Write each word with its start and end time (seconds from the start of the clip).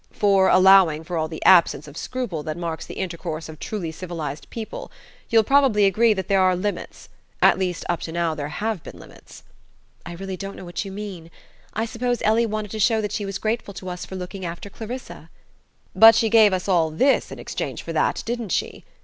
For, 0.09 0.49
allowing 0.49 1.03
for 1.03 1.15
all 1.15 1.27
the 1.27 1.45
absence 1.45 1.87
of 1.87 1.95
scruple 1.95 2.41
that 2.41 2.57
marks 2.57 2.87
the 2.87 2.95
intercourse 2.95 3.47
of 3.47 3.59
truly 3.59 3.91
civilized 3.91 4.49
people, 4.49 4.91
you'll 5.29 5.43
probably 5.43 5.85
agree 5.85 6.15
that 6.15 6.27
there 6.27 6.41
are 6.41 6.55
limits; 6.55 7.07
at 7.39 7.59
least 7.59 7.85
up 7.87 7.99
to 7.99 8.11
now 8.11 8.33
there 8.33 8.47
have 8.47 8.81
been 8.81 8.97
limits...." 8.99 9.43
"I 10.03 10.13
really 10.13 10.37
don't 10.37 10.55
know 10.55 10.65
what 10.65 10.83
you 10.83 10.91
mean. 10.91 11.29
I 11.75 11.85
suppose 11.85 12.19
Ellie 12.23 12.47
wanted 12.47 12.71
to 12.71 12.79
show 12.79 12.99
that 12.99 13.11
she 13.11 13.27
was 13.27 13.37
grateful 13.37 13.75
to 13.75 13.89
us 13.89 14.03
for 14.03 14.15
looking 14.15 14.43
after 14.43 14.71
Clarissa." 14.71 15.29
"But 15.95 16.15
she 16.15 16.29
gave 16.31 16.51
us 16.51 16.67
all 16.67 16.89
this 16.89 17.31
in 17.31 17.37
exchange 17.37 17.83
for 17.83 17.93
that, 17.93 18.23
didn't 18.25 18.49
she?" 18.49 18.83